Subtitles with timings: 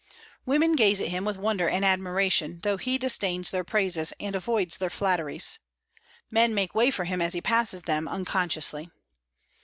[0.47, 4.79] Women gaze at him with wonder and admiration, though he disdains their praises and avoids
[4.79, 5.59] their flatteries.
[6.31, 8.89] Men make way for him as he passes them, unconsciously.